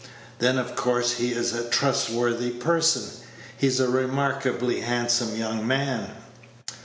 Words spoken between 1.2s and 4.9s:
is a trustworthy person. He's a remarkably